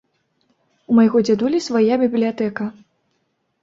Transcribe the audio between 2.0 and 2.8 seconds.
бібліятэка.